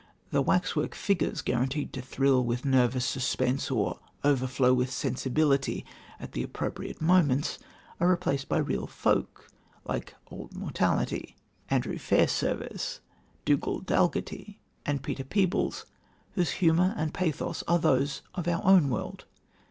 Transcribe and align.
The 0.31 0.41
wax 0.41 0.75
work 0.75 0.95
figures, 0.95 1.43
guaranteed 1.43 1.93
to 1.93 2.01
thrill 2.01 2.43
with 2.43 2.65
nervous 2.65 3.05
suspense 3.05 3.69
or 3.69 3.99
overflow 4.23 4.73
with 4.73 4.91
sensibility 4.91 5.85
at 6.19 6.31
the 6.31 6.41
appropriate 6.41 6.99
moments, 6.99 7.59
are 7.99 8.09
replaced 8.09 8.49
by 8.49 8.57
real 8.57 8.87
folk 8.87 9.47
like 9.85 10.15
"Old 10.31 10.55
Mortality," 10.57 11.35
Andrew 11.69 11.99
Fairservice, 11.99 12.99
Dugald 13.45 13.85
Dalgetty 13.85 14.57
and 14.87 15.03
Peter 15.03 15.23
Peebles, 15.23 15.85
whose 16.31 16.49
humour 16.65 16.95
and 16.97 17.13
pathos 17.13 17.61
are 17.67 17.77
those 17.77 18.23
of 18.33 18.47
our 18.47 18.65
own 18.65 18.89
world. 18.89 19.25